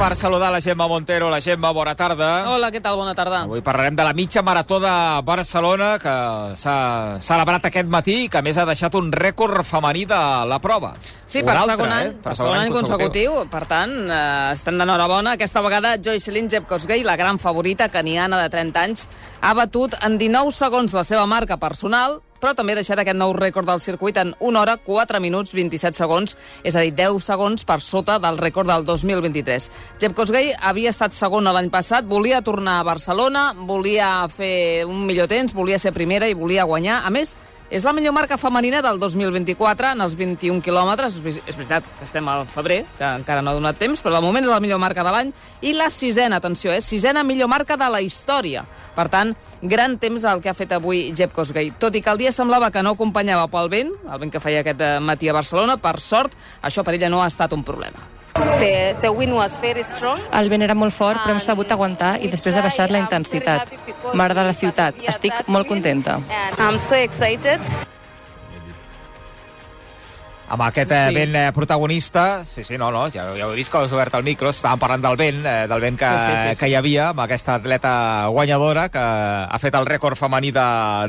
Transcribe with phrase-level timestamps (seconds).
[0.00, 2.48] Per saludar la Gemma Montero, la Gemma, bona tarda.
[2.48, 2.96] Hola, què tal?
[2.96, 3.42] Bona tarda.
[3.44, 4.92] Avui parlarem de la mitja marató de
[5.28, 6.14] Barcelona que
[6.56, 6.76] s'ha
[7.20, 10.94] celebrat aquest matí i que a més ha deixat un rècord femení de la prova.
[11.26, 12.16] Sí, Un per altre, segon any, eh?
[12.24, 13.36] per segon any consecutiu.
[13.52, 15.36] Per tant, eh, estem d'enhorabona.
[15.36, 19.06] Aquesta vegada Joycelyn Jepkosgei, la gran favorita caniana de 30 anys,
[19.42, 23.34] ha batut en 19 segons la seva marca personal, però també ha deixat aquest nou
[23.36, 27.66] rècord del circuit en 1 hora, 4 minuts, 27 segons, és a dir, 10 segons
[27.68, 29.70] per sota del rècord del 2023.
[30.00, 35.54] Jepkosgei havia estat segona l'any passat, volia tornar a Barcelona, volia fer un millor temps,
[35.54, 37.02] volia ser primera i volia guanyar.
[37.04, 37.36] A més,
[37.70, 41.20] és la millor marca femenina del 2024 en els 21 quilòmetres.
[41.22, 44.44] És veritat que estem al febrer, que encara no ha donat temps, però de moment
[44.44, 45.32] és la millor marca de l'any.
[45.62, 48.66] I la sisena, atenció, és sisena millor marca de la història.
[48.96, 51.70] Per tant, gran temps el que ha fet avui Jeb Kosgei.
[51.78, 54.64] Tot i que el dia semblava que no acompanyava pel vent, el vent que feia
[54.64, 56.34] aquest eh, matí a Barcelona, per sort,
[56.66, 58.19] això per ella no ha estat un problema.
[58.34, 60.20] The, the wind was very strong.
[60.32, 63.72] El vent era molt fort, però hem sabut aguantar i després ha baixat la intensitat.
[64.14, 66.20] M'agrada la ciutat, estic molt contenta.
[66.58, 67.60] I'm so excited.
[70.50, 71.14] Amb aquest eh, Sí.
[71.14, 74.14] vent eh, protagonista, sí, sí, no, no, ja, ja ho he vist que has obert
[74.18, 76.74] el micro, estàvem parlant del vent, eh, del vent que, Sí, sí, sí, que hi
[76.74, 80.64] havia amb aquesta atleta guanyadora que ha fet el rècord femení de,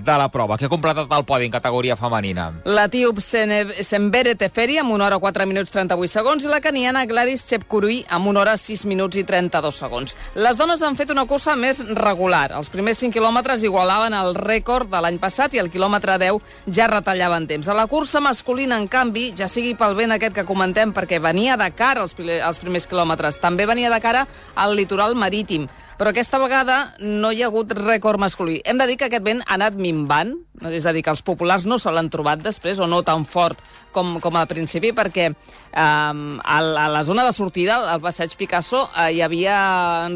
[0.06, 2.52] de la prova, que ha completat el podi en categoria femenina.
[2.66, 7.48] L'etíop Sene- Sembere Teferi amb 1 hora 4 minuts 38 segons i la caniana Gladys
[7.50, 10.16] Chepkurui amb 1 hora 6 minuts i 32 segons.
[10.36, 12.52] Les dones han fet una cursa més regular.
[12.58, 16.40] Els primers 5 quilòmetres igualaven el rècord de l'any passat i el quilòmetre 10
[16.72, 17.68] ja retallaven temps.
[17.68, 21.58] A la cursa masculina, en canvi, ja sigui pel vent aquest que comentem, perquè venia
[21.58, 25.68] de cara pri- als primers quilòmetres, també venia de cara al litoral marítim.
[26.02, 28.56] Però aquesta vegada no hi ha hagut rècord masculí.
[28.66, 30.32] Hem de dir que aquest vent ha anat minvant,
[30.66, 33.60] és a dir, que els populars no se l'han trobat després, o no tan fort
[33.94, 35.36] com, com al principi, perquè eh,
[35.78, 39.60] a, la, a la zona de sortida, al passeig Picasso, eh, hi havia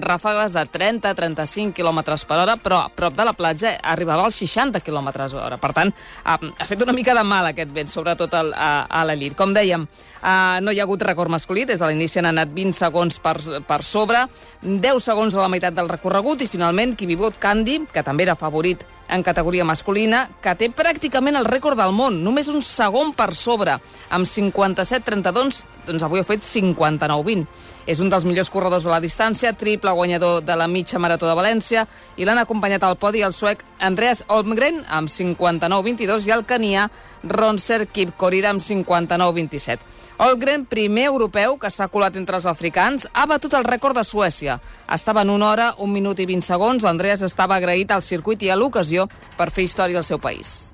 [0.01, 4.81] ràfegues de 30-35 km per hora, però a prop de la platja arribava als 60
[4.81, 5.61] km hora.
[5.61, 9.05] Per tant, ha, ha fet una mica de mal aquest vent, sobretot al, a, a
[9.05, 9.37] l'elit.
[9.37, 9.85] Com dèiem,
[10.25, 13.37] eh, no hi ha hagut rècord masculí, des de l'inici han anat 20 segons per,
[13.67, 14.25] per sobre,
[14.65, 18.83] 10 segons a la meitat del recorregut i finalment Kibibot Kandi, que també era favorit
[19.09, 23.77] en categoria masculina, que té pràcticament el rècord del món, només un segon per sobre,
[24.09, 27.45] amb 57-32, doncs avui ha fet 59-20.
[27.85, 31.35] És un dels millors corredors de la distància, triple guanyador de la mitja marató de
[31.37, 31.85] València,
[32.17, 36.87] i l'han acompanyat al podi el suec Andreas Olmgren amb 59-22 i el canià
[37.23, 39.95] Ronser Kipkorir amb 59-27.
[40.17, 44.61] Olgren, primer europeu que s'ha colat entre els africans, ha batut el rècord de Suècia.
[44.87, 46.85] Estava en una hora, un minut i 20 segons.
[46.87, 48.94] L'Andreas estava agraït al circuit i a l'ocasió
[49.35, 50.71] per fer història al seu país.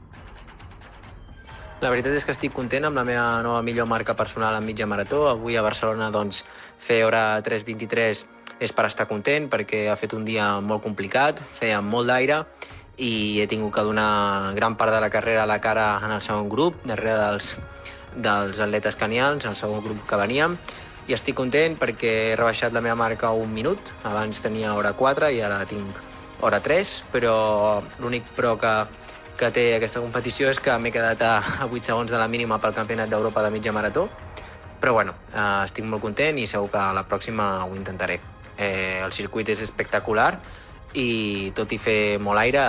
[1.82, 4.86] La veritat és que estic content amb la meva nova millor marca personal en mitja
[4.86, 5.24] marató.
[5.32, 6.44] Avui a Barcelona doncs,
[6.78, 8.22] fer hora 3.23
[8.62, 12.44] és per estar content perquè ha fet un dia molt complicat, feia molt d'aire
[13.02, 16.22] i he tingut que donar gran part de la carrera a la cara en el
[16.22, 17.56] segon grup, darrere dels,
[18.14, 20.60] dels atletes canians, el segon grup que veníem,
[21.10, 25.34] i estic content perquè he rebaixat la meva marca un minut, abans tenia hora 4
[25.34, 26.11] i ara tinc
[26.42, 28.74] hora 3, però l'únic però que,
[29.40, 32.60] que té aquesta competició és que m'he quedat a, a 8 segons de la mínima
[32.62, 34.08] pel Campionat d'Europa de mitja marató,
[34.82, 38.20] però bueno, eh, estic molt content i segur que la pròxima ho intentaré.
[38.58, 40.34] Eh, el circuit és espectacular
[40.94, 42.60] i tot i fer molt aire,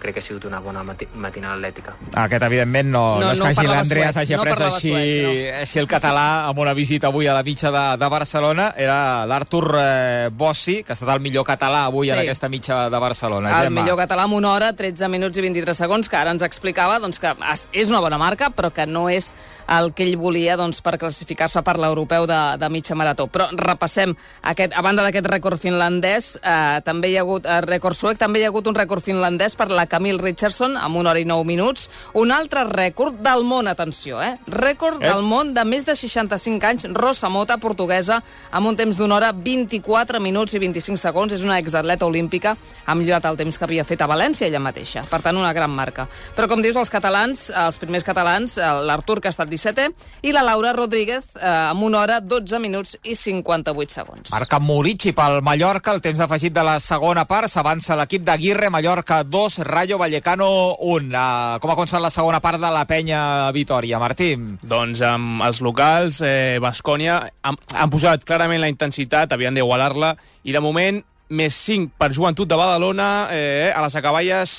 [0.00, 1.94] crec que ha sigut una bona mati matinada atlètica.
[2.14, 4.42] Aquest, evidentment, no, no, No, no és no que hagi parlava l'Andreas suec, hagi no
[4.42, 8.08] après així, suec, així el català amb una visita avui a la mitja de, de
[8.08, 8.70] Barcelona.
[8.76, 12.12] Era l'Artur eh, Bossi, que ha estat el millor català avui Sí.
[12.12, 13.50] en aquesta mitja de Barcelona.
[13.60, 13.82] El Gemma.
[13.82, 17.18] millor català amb una hora, 13 minuts i 23 segons, que ara ens explicava doncs,
[17.20, 19.32] que es- és una bona marca, però que no és
[19.68, 23.26] el que ell volia doncs, per classificar-se per l'europeu de, de mitja marató.
[23.32, 27.96] Però repassem, aquest, a banda d'aquest rècord finlandès, eh, també hi ha hagut eh, rècord
[27.98, 31.22] suec, també hi ha hagut un rècord finlandès per la Camille Richardson, amb una hora
[31.22, 31.88] i 9 minuts.
[32.14, 34.34] Un altre rècord del món, atenció, eh?
[34.46, 35.08] Rècord Eh?
[35.10, 38.20] del món de més de 65 anys, Rosa Mota, portuguesa,
[38.50, 41.32] amb un temps d'una hora 24 minuts i 25 segons.
[41.32, 45.04] És una exatleta olímpica, ha millorat el temps que havia fet a València ella mateixa.
[45.10, 46.06] Per tant, una gran marca.
[46.36, 49.86] Però, com dius, els catalans, els primers catalans, eh, l'Artur, que ha estat 17è,
[50.28, 54.30] i la Laura Rodríguez, eh, amb una hora 12 minuts i 58 segons.
[54.30, 59.22] Marca Murici pel Mallorca, el temps afegit de la segona part, s'avança l'equip d'Aguirre, Mallorca
[59.24, 60.48] 2, Rayo Vallecano
[60.78, 61.10] 1.
[61.16, 64.34] Uh, com ha començat la segona part de la penya Vitoria, Martí?
[64.62, 70.14] Doncs amb els locals, eh, Bascònia, han, han posat clarament la intensitat, havien d'igualar-la,
[70.44, 74.56] i de moment més 5 per Joventut de Badalona, eh, a les acaballes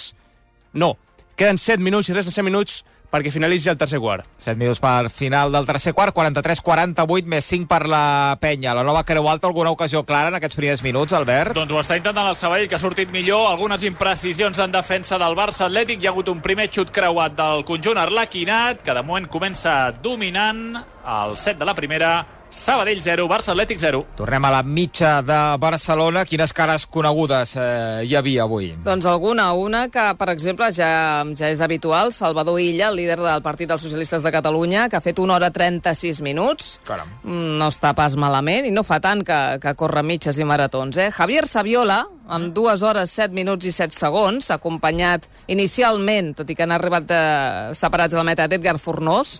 [0.73, 0.95] no.
[1.37, 4.25] Queden 7 minuts i resten 7 minuts perquè finalitzi el tercer quart.
[4.43, 8.75] 7 minuts per final del tercer quart, 43-48, més 5 per la penya.
[8.77, 11.55] La nova Creu Alta, alguna ocasió clara en aquests primers minuts, Albert?
[11.57, 13.47] Doncs ho està intentant el Sabadell, que ha sortit millor.
[13.51, 16.01] Algunes imprecisions en defensa del Barça Atlètic.
[16.01, 20.81] Hi ha hagut un primer xut creuat del conjunt arlequinat, que de moment comença dominant
[21.07, 22.36] el set de la primera.
[22.49, 24.05] Sabadell 0, Barça Atlètic 0.
[24.15, 26.23] Tornem a la mitja de Barcelona.
[26.25, 28.69] Quines cares conegudes eh, hi havia avui?
[28.85, 33.43] Doncs alguna, una que, per exemple, ja, ja és habitual, Salvador Illa, el líder del
[33.45, 36.77] Partit dels Socialistes de Catalunya, que ha fet una hora 36 minuts.
[36.87, 37.11] Caram.
[37.23, 40.97] Mm, No està pas malament, i no fa tant que, que corre mitges i maratons.
[41.03, 41.09] Eh?
[41.11, 41.99] Javier Saviola,
[42.31, 47.11] amb dues hores, 7 minuts i 7 segons, acompanyat inicialment, tot i que han arribat
[47.11, 49.37] eh, separats a la meta, d'Edgar Fornós.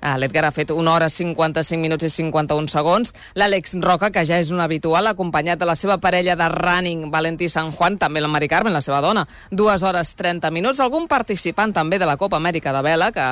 [0.00, 2.12] Eh, L'Edgar ha fet una hora 55 minuts i
[2.50, 3.14] 51 segons.
[3.38, 7.48] L'Àlex Roca, que ja és un habitual, acompanyat de la seva parella de running, Valentí
[7.48, 10.80] San Juan, també la Mari Carmen, la seva dona, dues hores 30 minuts.
[10.80, 13.26] Algun participant també de la Copa Amèrica de Vela, que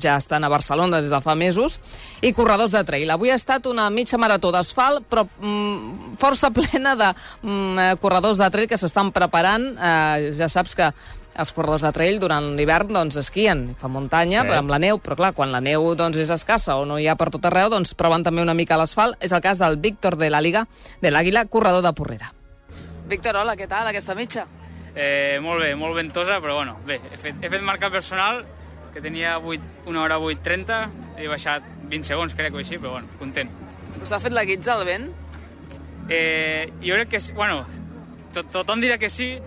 [0.00, 1.78] ja estan a Barcelona des de fa mesos,
[2.22, 3.10] i corredors de trail.
[3.10, 7.12] Avui ha estat una mitja marató d'asfalt, però mm, força plena de
[7.42, 9.70] mm, eh, corredors de trail que s'estan preparant.
[9.76, 10.92] Eh, ja saps que
[11.38, 14.50] els corredors de trail durant l'hivern doncs, esquien, fan muntanya Sí.
[14.58, 17.14] amb la neu, però clar, quan la neu doncs, és escassa o no hi ha
[17.16, 19.16] per tot arreu, doncs proven també una mica l'asfalt.
[19.20, 20.66] És el cas del Víctor de la Liga
[21.00, 22.32] de l'Àguila, corredor de Porrera.
[23.08, 24.46] Víctor, hola, què tal aquesta mitja?
[24.94, 28.44] Eh, molt bé, molt ventosa, però bueno, bé, he fet, he fet marca personal,
[28.92, 33.06] que tenia 8, una hora 8.30, he baixat 20 segons, crec o així, però bueno,
[33.18, 33.48] content.
[34.02, 35.10] Us ha fet la guitza al vent?
[36.08, 37.64] Eh, jo crec que, bueno,
[38.32, 39.38] to, tothom dirà que sí,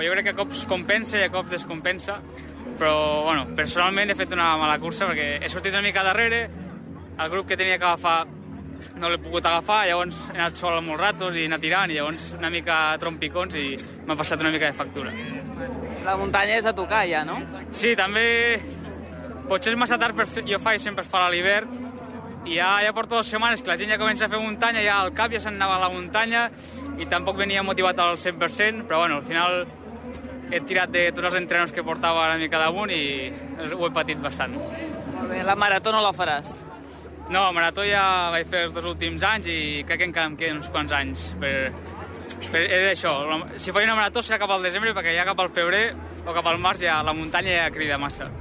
[0.00, 2.14] però jo crec que a cops compensa i a cops descompensa,
[2.80, 6.38] però, bueno, personalment he fet una mala cursa perquè he sortit una mica darrere,
[7.20, 8.22] el grup que tenia que agafar
[8.96, 12.30] no l'he pogut agafar, llavors he anat sol molts ratos i anar tirant, i llavors
[12.38, 13.66] una mica trompicons i
[14.06, 15.12] m'ha passat una mica de factura.
[16.06, 17.36] La muntanya és a tocar ja, no?
[17.76, 18.24] Sí, també
[19.50, 21.76] potser és massa tard per fer, jo faig sempre es fa a l'hivern
[22.46, 24.96] i ja, ja porto dues setmanes que la gent ja comença a fer muntanya, ja
[25.04, 26.46] al cap ja se'n anava a la muntanya
[26.96, 29.66] i tampoc venia motivat al 100%, però bueno, al final
[30.50, 33.30] he tirat de tots els entrenos que portava una mica damunt i
[33.70, 34.56] ho he patit bastant.
[34.56, 36.58] Molt bé, la marató no la faràs.
[37.30, 38.02] No, marató ja
[38.34, 41.28] vaig fer els dos últims anys i crec que encara em queden uns quants anys
[41.38, 41.54] per,
[42.50, 43.14] per és això,
[43.54, 45.84] si faig una marató serà cap al desembre perquè ja cap al febrer
[46.26, 48.32] o cap al març ja la muntanya ja crida massa.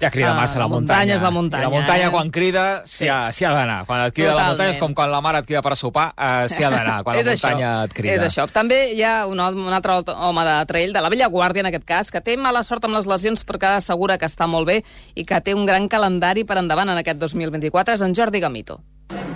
[0.00, 2.10] Ja crida Ah, massa la, la muntanya és la muntanya, I la muntanya, eh?
[2.10, 3.84] quan crida, s'hi ha, s'hi ha d'anar.
[3.86, 4.50] Quan et crida la Totalment.
[4.56, 7.16] muntanya és com quan la mare et crida per sopar, eh, s'hi ha d'anar, quan
[7.16, 8.14] la muntanya això, et crida.
[8.14, 8.48] És això.
[8.50, 11.84] També hi ha un, un altre home de trail, de la vella guàrdia en aquest
[11.84, 14.82] cas, que té mala sort amb les lesions però que assegura que està molt bé
[15.14, 17.94] i que té un gran calendari per endavant en aquest 2024.
[17.94, 18.80] És en Jordi Gamito.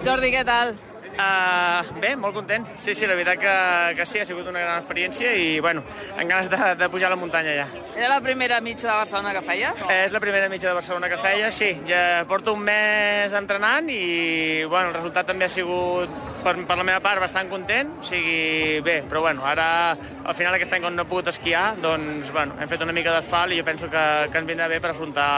[0.04, 0.74] Jordi, què tal?
[1.18, 2.62] Uh, bé, molt content.
[2.78, 3.54] Sí, sí, la veritat que,
[3.98, 5.82] que sí, ha sigut una gran experiència i, bueno,
[6.14, 7.64] amb ganes de, de pujar a la muntanya ja.
[7.96, 9.82] Era la primera mitja de Barcelona que feies?
[9.90, 11.72] Eh, és la primera mitja de Barcelona que feia, sí.
[11.88, 16.86] Ja porto un mes entrenant i, bueno, el resultat també ha sigut, per, per la
[16.86, 17.96] meva part, bastant content.
[17.98, 19.68] O sigui, bé, però, bueno, ara,
[19.98, 23.14] al final aquest any, quan no he pogut esquiar, doncs, bueno, hem fet una mica
[23.16, 25.30] d'asfalt i jo penso que, que ens vindrà bé per afrontar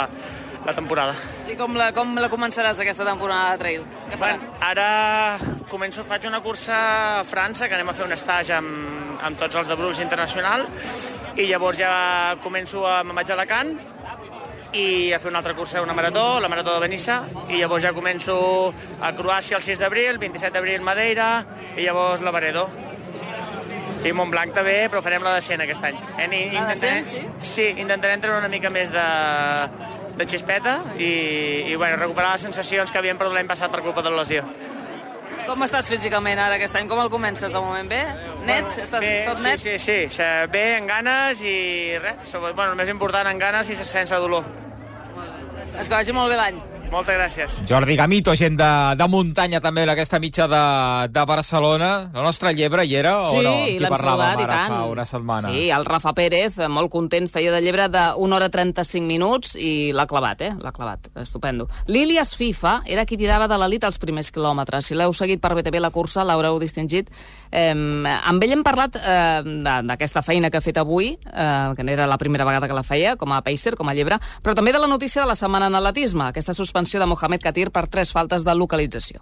[0.70, 1.14] la temporada.
[1.50, 3.84] I com la, com la començaràs aquesta temporada de trail?
[4.10, 4.46] Què faràs?
[4.46, 5.38] Bueno, ara
[5.70, 6.76] començo, faig una cursa
[7.20, 10.66] a França, que anem a fer un estatge amb, amb tots els de Bruges Internacional,
[11.36, 11.92] i llavors ja
[12.44, 13.00] començo a...
[13.04, 13.74] me'n vaig a Alacant,
[14.78, 17.90] i a fer una altra cursa, una marató, la marató de Benissa, i llavors ja
[17.96, 18.36] començo
[19.02, 21.30] a Croàcia el 6 d'abril, 27 d'abril Madeira,
[21.76, 22.68] i llavors la Varedo.
[24.00, 25.96] I Montblanc també, però farem la de 100 aquest any.
[26.22, 29.02] Eh, La de 100, intentarem- Sí, intentarem treure una mica més de,
[30.20, 31.10] de xispeta i,
[31.72, 34.44] i bueno, recuperar les sensacions que havíem perdut l'any passat per culpa de la lesió.
[35.46, 36.88] Com estàs físicament ara aquest any?
[36.90, 37.88] Com el comences de moment?
[37.90, 38.02] Bé?
[38.46, 38.68] Net?
[38.84, 39.62] Estàs bé, tot net?
[39.62, 40.28] Sí, sí, sí.
[40.52, 41.54] Bé, amb ganes i
[42.02, 42.36] res.
[42.36, 44.44] Bueno, el més important, amb ganes i sense dolor.
[45.80, 46.60] És que vagi molt bé l'any.
[46.90, 47.56] Moltes gràcies.
[47.70, 48.68] Jordi Gamito, gent de,
[48.98, 50.62] de muntanya també en aquesta mitja de,
[51.14, 51.90] de Barcelona.
[52.10, 53.52] La nostra llebre hi era Sí, o no?
[53.62, 54.72] Qui l'hem saludat, i tant.
[54.74, 55.52] fa una setmana.
[55.54, 59.52] Sí, el Rafa Pérez, eh, molt content, feia de llebre de 1 hora 35 minuts
[59.54, 60.50] i l'ha clavat, eh?
[60.58, 61.68] L'ha clavat, estupendo.
[61.86, 64.90] L'Ilias FIFA era qui tirava de l'elit els primers quilòmetres.
[64.90, 67.06] Si l'heu seguit per BTV la cursa, l'haureu distingit.
[67.54, 71.86] Eh, amb ell hem parlat eh, de- d'aquesta feina que ha fet avui, eh, que
[71.86, 74.74] era la primera vegada que la feia, com a pacer, com a llebre, però també
[74.74, 78.12] de la notícia de la setmana en atletisme, aquesta suspensió de Mohamed Katir per tres
[78.12, 79.20] faltes de localització.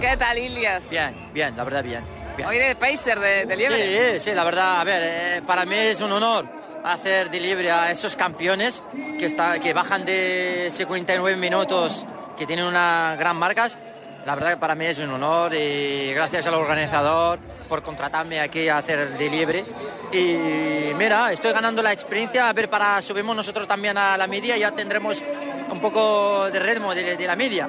[0.00, 0.90] Què tal, Ilias?
[0.90, 2.02] Bien, bien, la verdad bien.
[2.36, 2.48] bien.
[2.48, 6.00] Hoy de pacer, de, de Sí, sí, la verdad, a ver, eh, para mí es
[6.00, 6.48] un honor
[6.84, 8.82] hacer de libre a esos campeones
[9.18, 13.76] que, está, que bajan de 59 minutos, que tienen unas gran marcas.
[14.24, 17.38] La verdad que para mí es un honor y gracias al organizador
[17.68, 19.64] por contratarme aquí a hacer el delivery.
[20.12, 24.56] Y mira, estoy ganando la experiencia, a ver, para subimos nosotros también a la media,
[24.56, 25.22] ya tendremos
[25.70, 27.68] un poco de ritmo de, de la media.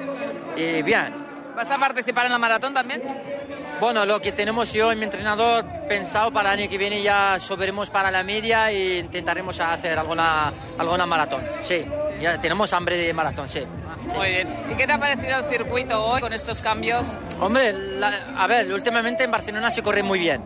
[0.56, 1.26] Y bien,
[1.56, 3.02] ¿Vas a participar en la maratón también?
[3.80, 7.36] Bueno, lo que tenemos yo y mi entrenador pensado para el año que viene ya
[7.40, 11.42] subiremos para la media e intentaremos hacer alguna, alguna maratón.
[11.62, 11.84] Sí,
[12.20, 13.62] ya tenemos hambre de maratón, sí.
[14.14, 14.48] Muy bien.
[14.70, 17.08] ¿Y qué te ha parecido el circuito hoy con estos cambios?
[17.40, 20.40] Hombre, la- a ver, últimamente en Barcelona se corre muy bien.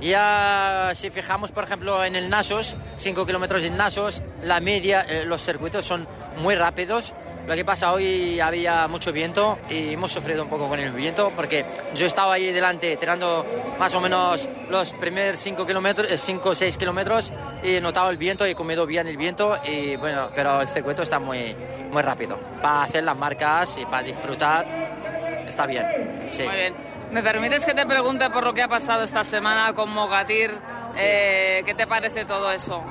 [0.00, 5.24] Ya si fijamos, por ejemplo, en el Nasos, 5 kilómetros en Nasos, la media, eh,
[5.24, 6.06] los circuitos son
[6.40, 7.14] muy rápidos.
[7.48, 11.32] Lo que pasa hoy había mucho viento y hemos sufrido un poco con el viento
[11.34, 11.64] porque
[11.94, 13.42] yo estaba ahí delante tirando
[13.78, 18.18] más o menos los primeros 5 kilómetros, 5 o 6 kilómetros y he notado el
[18.18, 21.56] viento y he comido bien el viento y bueno, pero el circuito está muy,
[21.90, 22.38] muy rápido.
[22.60, 24.66] Para hacer las marcas y para disfrutar
[25.48, 26.28] está bien.
[26.30, 26.42] Sí.
[26.42, 26.74] Muy bien.
[27.10, 30.58] ¿Me permites que te pregunte por lo que ha pasado esta semana con Mogatir?
[30.96, 32.82] Eh, ¿Qué te parece todo eso?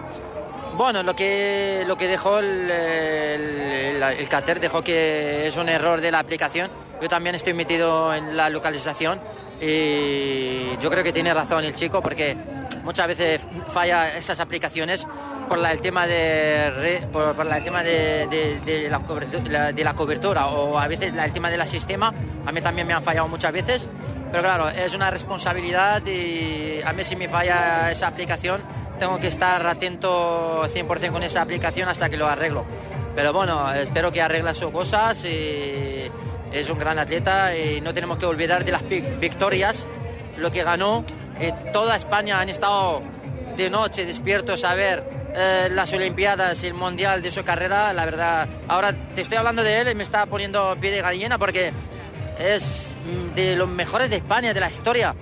[0.73, 6.01] Bueno, lo que, lo que dejó el, el, el, Cater dejó que es un error
[6.01, 6.69] de la aplicación.
[7.01, 9.19] Yo también estoy metido en la localización
[9.61, 12.35] y yo creo que tiene razón el chico porque
[12.87, 15.05] muchas veces falla esas aplicaciones
[15.49, 18.27] por la- el tema de por, la- el tema de,
[18.65, 22.13] de- la cobertura, de la cobertura o a veces la- el tema del sistema.
[22.45, 23.89] A mí también me han fallado muchas veces
[24.31, 28.61] pero claro es una responsabilidad y a mí si me falla esa aplicación
[28.99, 32.65] tengo que estar atento 100% con esa aplicación hasta que lo arreglo.
[33.15, 36.09] Pero bueno espero que arregle sus cosas y
[36.51, 39.87] es un gran atleta y no tenemos que olvidar de las vic- victorias
[40.37, 41.03] lo que ganó
[41.39, 43.01] eh, toda España han estado
[43.55, 45.03] de noche despiertos a ver
[45.35, 49.79] eh, las Olimpiadas el Mundial de su carrera, la verdad, ahora te estoy hablando de
[49.79, 51.71] él y me está poniendo pie de gallina porque
[52.39, 55.15] es mm, de los mejores de España, de la historia.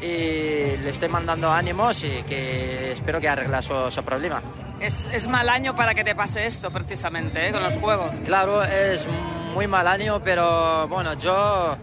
[0.00, 4.42] Y le estoy mandando ánimos y que espero que arregle su, su problema.
[4.80, 7.52] Es, es mal año para que te pase esto, precisamente, ¿eh?
[7.52, 8.10] con los juegos.
[8.24, 9.06] Claro, es
[9.54, 11.76] muy mal año, pero bueno, yo,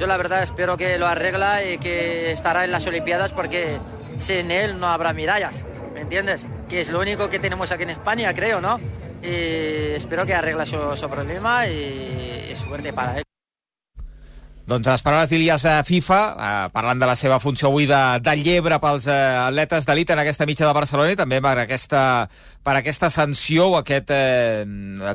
[0.00, 3.78] yo la verdad espero que lo arregla y que estará en las Olimpiadas porque
[4.16, 6.46] sin él no habrá medallas, ¿me entiendes?
[6.70, 8.80] Que es lo único que tenemos aquí en España, creo, ¿no?
[9.22, 13.24] Y espero que arregle su, su problema y, suerte para él.
[14.70, 18.34] Doncs les paraules d'Ilias eh, FIFA, eh, parlant de la seva funció avui de, de
[18.38, 19.16] llebre pels eh,
[19.48, 22.02] atletes d'elit en aquesta mitja de Barcelona i també per aquesta,
[22.60, 24.64] per aquesta sanció o aquest eh,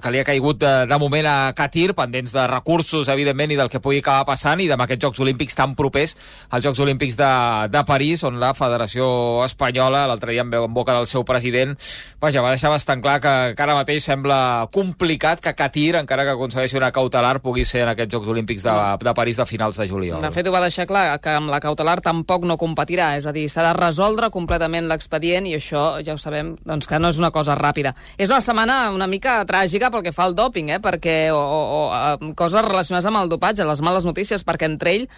[0.01, 3.69] que li ha caigut de, de moment a Katir, pendents de recursos, evidentment, i del
[3.69, 6.15] que pugui acabar passant, i amb aquests Jocs Olímpics tan propers
[6.49, 7.29] als Jocs Olímpics de,
[7.69, 9.05] de París, on la Federació
[9.45, 11.75] Espanyola, l'altre dia en veu en boca del seu president,
[12.21, 16.33] vaja, va deixar bastant clar que, que ara mateix sembla complicat que Katir, encara que
[16.33, 18.75] aconsegueixi una cautelar, pugui ser en aquests Jocs Olímpics de,
[19.05, 20.25] de París de finals de juliol.
[20.25, 23.35] De fet, ho va deixar clar, que amb la cautelar tampoc no competirà, és a
[23.35, 27.21] dir, s'ha de resoldre completament l'expedient i això ja ho sabem doncs, que no és
[27.21, 27.93] una cosa ràpida.
[28.17, 30.81] És una setmana una mica tràgica pel que fa al doping, eh?
[30.83, 34.95] perquè, o, o, o eh, coses relacionades amb el dopatge, les males notícies, perquè entre
[34.95, 35.09] ell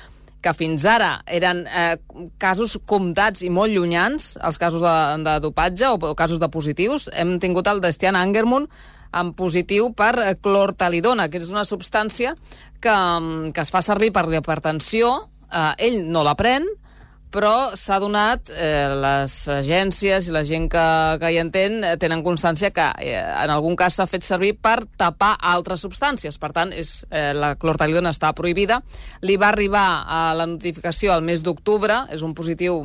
[0.42, 1.96] que fins ara eren eh,
[2.40, 7.10] casos comptats i molt llunyans, els casos de, de dopatge o, o casos de positius,
[7.14, 8.70] hem tingut el d'Estian Angermund
[9.18, 12.36] en positiu per eh, clortalidona, que és una substància
[12.80, 15.16] que, mm, que es fa servir per l'hipertensió,
[15.50, 16.68] eh, ell no la pren,
[17.32, 20.86] però s'ha donat, eh, les agències i la gent que,
[21.20, 24.80] que hi entén eh, tenen constància que eh, en algun cas s'ha fet servir per
[24.98, 26.40] tapar altres substàncies.
[26.40, 28.80] Per tant, és, eh, la clortalidona està prohibida.
[29.28, 32.80] Li va arribar a la notificació al mes d'octubre, és un positiu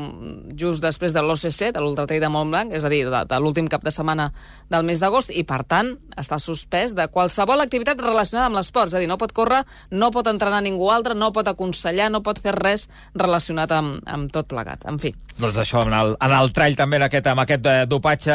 [0.58, 3.86] just després de l'OCC, de l'Ultratei de Montblanc, és a dir, de, de l'últim cap
[3.86, 4.32] de setmana
[4.72, 8.90] del mes d'agost, i per tant està suspès de qualsevol activitat relacionada amb l'esport.
[8.90, 9.62] És a dir, no pot córrer,
[9.94, 14.31] no pot entrenar ningú altre, no pot aconsellar, no pot fer res relacionat amb, amb
[14.34, 14.86] tot plegat.
[14.90, 15.12] En fi.
[15.38, 18.34] Doncs això, en el, en el trall també en aquest, amb aquest eh, dopatge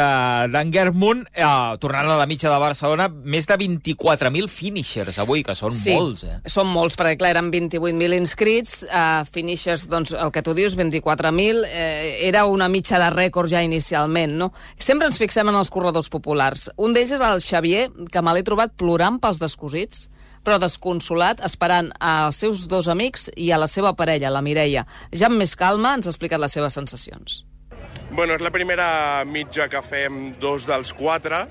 [0.52, 1.50] d'Angermund, eh,
[1.82, 6.26] tornant a la mitja de Barcelona, més de 24.000 finishers avui, que són sí, molts,
[6.26, 6.40] eh?
[6.50, 11.64] són molts, perquè clar, eren 28.000 inscrits, uh, finishers, doncs el que tu dius, 24.000,
[11.68, 14.52] eh, era una mitja de rècord ja inicialment, no?
[14.76, 16.68] Sempre ens fixem en els corredors populars.
[16.76, 20.08] Un d'ells és el Xavier, que me l'he trobat plorant pels descosits,
[20.48, 24.86] però desconsolat, esperant als seus dos amics i a la seva parella, la Mireia.
[25.12, 27.42] Ja amb més calma ens ha explicat les seves sensacions.
[28.08, 28.88] Bueno, és la primera
[29.28, 31.44] mitja que fem dos dels quatre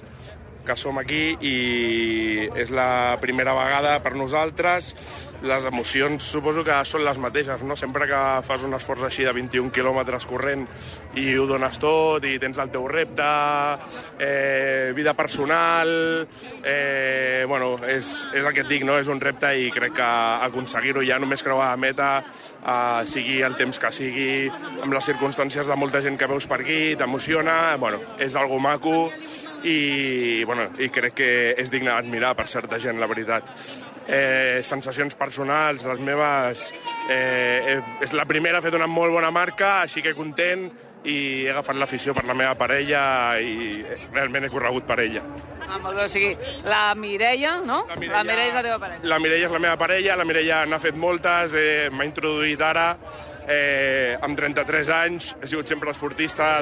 [0.68, 4.94] que som aquí i és la primera vegada per nosaltres.
[5.48, 7.76] Les emocions suposo que són les mateixes, no?
[7.78, 10.66] Sempre que fas un esforç així de 21 quilòmetres corrent
[11.18, 13.28] i ho dones tot i tens el teu repte,
[14.20, 15.90] eh, vida personal,
[16.64, 18.98] eh, bueno, és, és el que et dic, no?
[18.98, 20.10] és un repte i crec que
[20.50, 22.12] aconseguir-ho ja només creuar la meta,
[22.66, 24.30] eh, sigui el temps que sigui,
[24.82, 29.12] amb les circumstàncies de molta gent que veus per aquí, t'emociona, bueno, és algo maco
[29.64, 33.52] i, bueno, i crec que és digne d'admirar per certa gent, la veritat.
[34.08, 36.72] Eh, sensacions personals, les meves...
[37.10, 40.70] Eh, eh, és la primera, ha fet una molt bona marca, així que content,
[41.08, 43.02] i he agafat l'afició per la meva parella
[43.40, 43.80] i
[44.16, 45.24] realment he corregut per ella.
[45.68, 46.34] Ah, molt bé, o sigui,
[46.68, 47.84] la Mireia, no?
[47.90, 49.10] La Mireia, la Mireia és la teva parella.
[49.14, 52.90] La Mireia és la meva parella, la Mireia n'ha fet moltes, eh, m'ha introduït ara,
[53.48, 56.58] eh, amb 33 anys, he sigut sempre esportista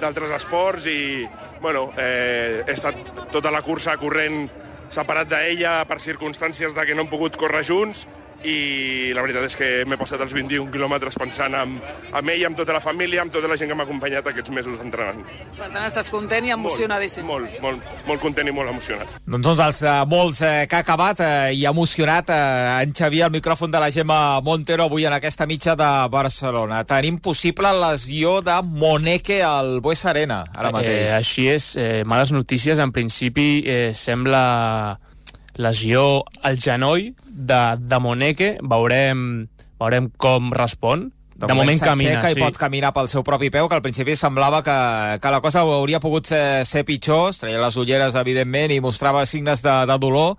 [0.00, 1.26] d'altres esports i,
[1.60, 4.46] bueno, eh, he estat tota la cursa corrent
[4.92, 8.06] separat d'ella per circumstàncies de que no hem pogut córrer junts,
[8.44, 11.76] i la veritat és que m'he passat els 21 quilòmetres pensant en,
[12.12, 14.80] en ell, amb tota la família, amb tota la gent que m'ha acompanyat aquests mesos
[14.82, 15.22] entrenant.
[15.58, 17.26] Per tant, estàs content i emocionadíssim.
[17.28, 19.18] Molt, molt, molt, molt content i molt emocionat.
[19.26, 23.26] Doncs uns dels uh, molts uh, que ha acabat uh, i emocionat uh, en Xavier,
[23.28, 26.82] el micròfon de la Gemma Montero avui en aquesta mitja de Barcelona.
[26.88, 31.08] Tenim possible lesió de Moneke al Bues Arena, ara mateix.
[31.08, 32.78] Eh, així és, eh, males notícies.
[32.78, 34.98] En principi eh, sembla
[35.56, 38.54] lesió al genoll de, de Moneke.
[38.62, 39.48] Veurem,
[39.80, 41.10] veurem com respon.
[41.32, 42.36] De, de moment, moment camina, sí.
[42.36, 44.74] i pot caminar pel seu propi peu, que al principi semblava que,
[45.18, 47.32] que la cosa hauria pogut ser, ser pitjor.
[47.32, 50.36] Es treia les ulleres, evidentment, i mostrava signes de, de dolor.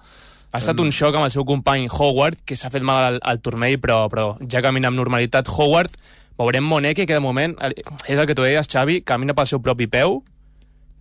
[0.53, 3.41] Ha estat un xoc amb el seu company Howard, que s'ha fet mal al, al
[3.41, 5.49] turmell, però, però ja camina amb normalitat.
[5.49, 5.97] Howard,
[6.39, 9.89] veurem Moneke, que de moment, és el que tu deies, Xavi, camina pel seu propi
[9.89, 10.21] peu.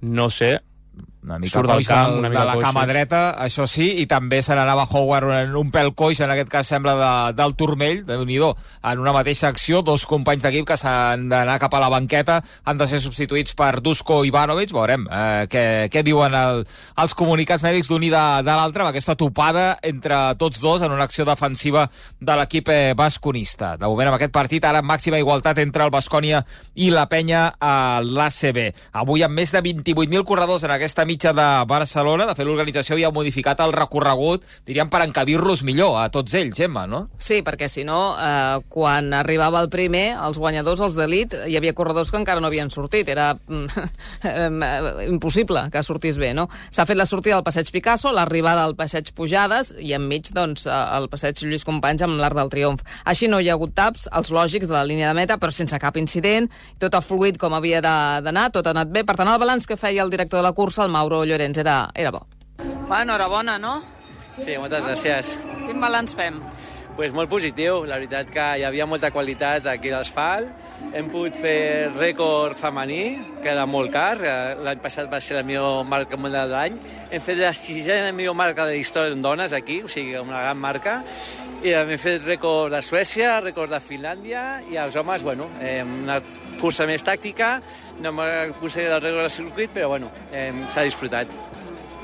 [0.02, 0.57] No sé,
[1.25, 2.91] una mica Surt del camp, una mica de la coix, cama sí.
[2.91, 6.67] dreta, això sí, i també se n'anava Howard en un pèl coix, en aquest cas
[6.67, 11.29] sembla de, del turmell, de nhi en una mateixa acció, dos companys d'equip que s'han
[11.31, 15.64] d'anar cap a la banqueta, han de ser substituïts per Dusko Ivanovic, veurem eh, què,
[15.93, 16.64] què diuen el,
[16.99, 20.91] els comunicats mèdics d'un i de, de l'altre, amb aquesta topada entre tots dos en
[20.97, 21.87] una acció defensiva
[22.19, 23.76] de l'equip eh, basconista.
[23.76, 26.43] De moment, amb aquest partit, ara màxima igualtat entre el Bascònia
[26.75, 28.63] i la penya a l'ACB.
[29.04, 32.27] Avui amb més de 28.000 corredors en aquesta mitja de Barcelona.
[32.27, 36.87] De fet, l'organització havia modificat el recorregut, diríem, per encabir-los millor a tots ells, Gemma,
[36.89, 37.05] no?
[37.21, 41.75] Sí, perquè si no, eh, quan arribava el primer, els guanyadors, els d'elit, hi havia
[41.77, 43.11] corredors que encara no havien sortit.
[43.13, 43.67] Era mm,
[44.31, 46.49] eh, impossible que sortís bé, no?
[46.73, 50.81] S'ha fet la sortida al passeig Picasso, l'arribada al passeig Pujades i enmig, doncs, eh,
[50.97, 52.87] el passeig Lluís Companys amb l'Arc del Triomf.
[53.05, 55.77] Així no hi ha hagut taps, els lògics de la línia de meta, però sense
[55.83, 56.49] cap incident,
[56.81, 59.05] tot ha fluït com havia d'anar, tot ha anat bé.
[59.05, 61.91] Per tant, el balanç que feia el director de la cursa, el Mauro Llorenç, era,
[61.99, 62.21] era bo.
[62.86, 63.73] Va, enhorabona, no?
[64.38, 65.32] Sí, moltes gràcies.
[65.65, 66.36] Quin balanç fem?
[66.97, 70.50] Pues molt positiu, la veritat que hi havia molta qualitat aquí a l'asfalt,
[70.93, 75.87] hem pogut fer rècord femení, que era molt car, l'any passat va ser la millor
[75.89, 76.76] marca mundial de l'any,
[77.11, 80.43] hem fet la sisena millor marca de la història en dones aquí, o sigui, una
[80.43, 80.99] gran marca,
[81.63, 85.49] i hem fet rècord de Suècia, rècord de Finlàndia, i els homes, bueno,
[86.02, 86.21] una
[86.61, 87.55] cursa més tàctica,
[88.02, 90.13] no hem aconseguit el rècord del circuit, però bueno,
[90.75, 91.33] s'ha disfrutat.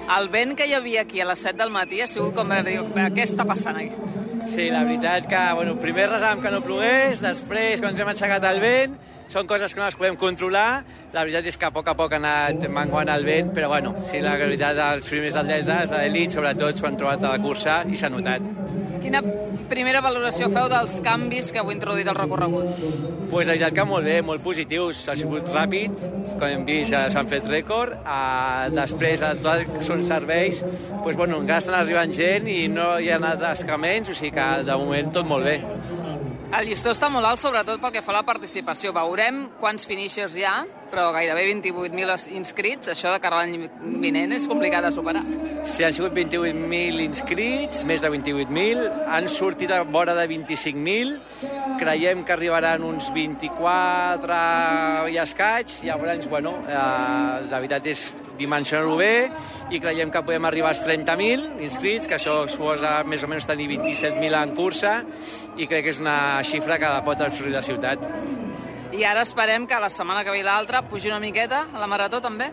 [0.09, 2.79] El vent que hi havia aquí a les 7 del matí ha sigut com dir,
[3.13, 4.28] què està passant aquí?
[4.49, 8.47] Sí, la veritat que, bueno, primer resàvem que no plogués, després, quan ens hem aixecat
[8.49, 8.95] el vent,
[9.29, 10.83] són coses que no les podem controlar.
[11.13, 13.93] La veritat és que a poc a poc ha anat manguant el vent, però bueno,
[14.09, 18.01] sí, la veritat, els primers atletes, l'elit, sobretot, s'ho han trobat a la cursa i
[18.01, 18.49] s'ha notat.
[19.09, 19.23] Quina
[19.71, 22.67] primera valoració feu dels canvis que heu introduït al recorregut?
[23.31, 25.01] Pues la veritat que molt bé, molt positius.
[25.09, 25.95] Ha sigut ràpid,
[26.35, 27.95] com hem vist, s'han fet rècord.
[28.03, 30.61] Uh, després, a tot són serveis,
[31.07, 34.51] pues, bueno, encara estan arribant gent i no hi ha anat escaments, o sigui que
[34.69, 35.57] de moment tot molt bé.
[36.59, 38.93] El llistó està molt alt, sobretot pel que fa a la participació.
[38.97, 40.59] Veurem quants finishers hi ha,
[40.91, 42.91] però gairebé 28.000 inscrits.
[42.93, 43.69] Això de cara a l'any
[44.03, 45.25] vinent és complicat de superar.
[45.69, 48.87] Sí, han sigut 28.000 inscrits, més de 28.000.
[49.15, 51.19] Han sortit a vora de 25.000.
[51.81, 54.39] Creiem que arribaran uns 24
[55.13, 55.81] i escaig.
[55.89, 56.79] Llavors, bueno, eh,
[57.51, 59.29] la veritat és dimensionar-ho bé
[59.75, 63.69] i creiem que podem arribar als 30.000 inscrits, que això suposa més o menys tenir
[63.75, 65.01] 27.000 en cursa
[65.59, 68.07] i crec que és una xifra que pot absorbir la ciutat.
[68.89, 72.23] I ara esperem que la setmana que ve l'altra pugi una miqueta a la marató
[72.25, 72.49] també?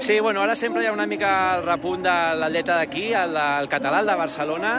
[0.00, 3.70] Sí, bueno, ara sempre hi ha una mica el repunt de l'atleta d'aquí, el, el
[3.70, 4.74] català, el de Barcelona,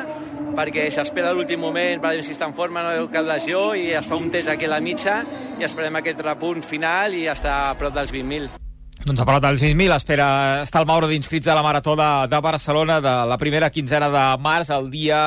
[0.58, 4.20] perquè s'espera l'últim moment per si està en forma, no cap lesió, i es fa
[4.20, 5.22] un test aquí a la mitja
[5.58, 8.67] i esperem aquest repunt final i estar a prop dels 20.000.
[9.08, 10.26] Doncs ha parlat dels 20.000, espera
[10.66, 14.24] estar al Mauro d'inscrits a la Marató de, de Barcelona de la primera quinzena de
[14.44, 15.20] març, el dia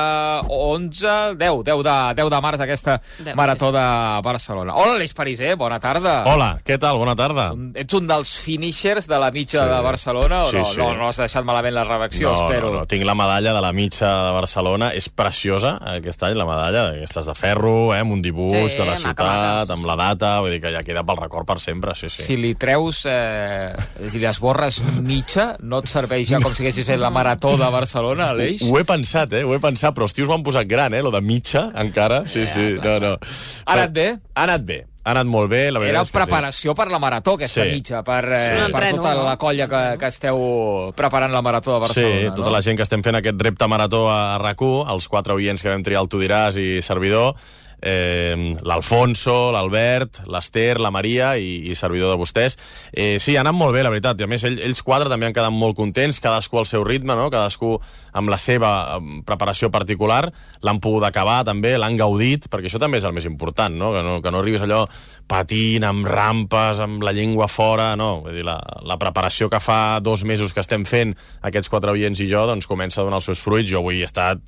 [0.45, 3.81] 11, 10, 10 de, 10 de març, aquesta 10, Marató de
[4.21, 4.75] Barcelona.
[4.77, 6.19] Hola, Aleix Pariser, bona tarda.
[6.29, 6.99] Hola, què tal?
[7.01, 7.47] Bona tarda.
[7.81, 9.71] Ets un dels finishers de la mitja Sí.
[9.73, 10.65] de Barcelona o Sí, no?
[10.65, 10.77] sí.
[10.77, 12.69] No, no has deixat malament la redacció, no, espero.
[12.69, 16.45] no, no, tinc la medalla de la mitja de Barcelona, és preciosa aquest any, la
[16.45, 19.73] medalla, aquestes de ferro, eh, amb un dibuix Sí, de la maca, ciutat, maca, sí,
[19.79, 22.21] amb la data, vull dir que ja queda pel record per sempre, sí, sí.
[22.29, 23.69] Si li treus, eh,
[24.11, 27.69] si li esborres mitja, no et serveix ja com si haguessis fet la Marató de
[27.73, 28.61] Barcelona, Aleix?
[28.69, 29.43] Ho he pensat, eh?
[29.43, 31.01] Ho he pensat, però els tios ho han posat gran, eh?
[31.01, 32.23] Lo de mitja, encara.
[32.27, 33.17] Sí, sí, no, no.
[33.65, 34.07] Ha anat bé?
[34.35, 34.79] Ha anat bé.
[35.03, 37.71] Ha anat molt bé, la veritat Era és que preparació per la Marató, aquesta Sí.
[37.73, 38.65] mitja, per, eh, Sí.
[38.67, 42.19] Un per entreno, tota la colla que, que esteu preparant la Marató de Barcelona.
[42.19, 42.51] sí, tota no?
[42.51, 45.69] la gent que estem fent aquest repte marató a, a RAC1, els quatre oients que
[45.73, 47.33] vam triar el Tu diràs i servidor,
[47.81, 52.57] eh, l'Alfonso, l'Albert, l'Ester, la Maria i, i servidor de vostès.
[52.91, 54.21] Eh, sí, ha anat molt bé, la veritat.
[54.21, 57.15] I a més, ell, ells quatre també han quedat molt contents, cadascú al seu ritme,
[57.17, 57.29] no?
[57.33, 57.75] cadascú
[58.17, 60.25] amb la seva preparació particular.
[60.65, 63.91] L'han pogut acabar també, l'han gaudit, perquè això també és el més important, no?
[63.95, 64.83] Que, no, que no arribis allò
[65.31, 68.11] patint, amb rampes, amb la llengua fora, no.
[68.25, 71.15] Vull dir, la, la preparació que fa dos mesos que estem fent
[71.47, 73.71] aquests quatre oients i jo, doncs comença a donar els seus fruits.
[73.71, 74.43] Jo avui he estat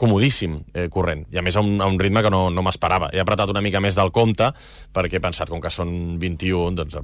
[0.00, 3.10] comodíssim eh, corrent, i a més a un, a un ritme que no, no m'esperava.
[3.12, 4.48] He apretat una mica més del compte,
[4.96, 6.96] perquè he pensat, com que són 21, doncs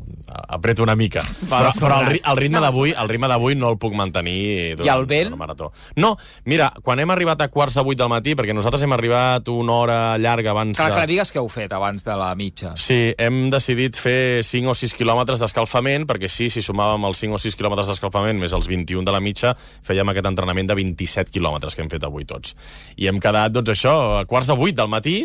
[0.57, 1.25] apreto una mica.
[1.47, 4.93] Però, però el, el ritme d'avui el ritme d'avui no el puc mantenir durant, I
[4.95, 5.31] el vent?
[5.31, 5.71] durant marató.
[6.01, 6.15] No,
[6.49, 9.77] mira, quan hem arribat a quarts de vuit del matí, perquè nosaltres hem arribat una
[9.77, 10.97] hora llarga abans Clar, de...
[10.99, 12.75] clar, digues què heu fet abans de la mitja.
[12.81, 17.37] Sí, hem decidit fer 5 o 6 quilòmetres d'escalfament, perquè sí, si sumàvem els 5
[17.37, 19.55] o 6 quilòmetres d'escalfament més els 21 de la mitja,
[19.87, 22.57] fèiem aquest entrenament de 27 quilòmetres que hem fet avui tots.
[22.97, 25.17] I hem quedat, doncs això, a quarts de 8 del matí,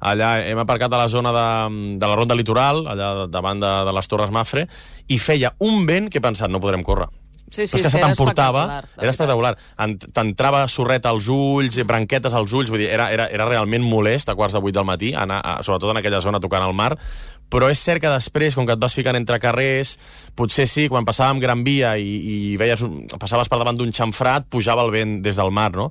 [0.00, 1.46] allà hem aparcat a la zona de,
[2.00, 4.66] de la ronda litoral, allà davant de, de les Torres Mafre,
[5.08, 7.08] i feia un vent que he pensat, no podrem córrer.
[7.50, 8.60] Sí, sí, Però és que sí, se t'emportava,
[9.02, 9.56] era espectacular.
[9.82, 14.30] En- T'entrava sorreta als ulls, branquetes als ulls, vull dir, era, era, era realment molest
[14.30, 16.92] a quarts de vuit del matí, anar, a, sobretot en aquella zona tocant al mar,
[17.50, 19.96] però és cert que després, com que et vas ficant entre carrers,
[20.38, 22.06] potser sí, quan passàvem Gran Via i,
[22.52, 25.90] i veies un, passaves per davant d'un xamfrat, pujava el vent des del mar, no?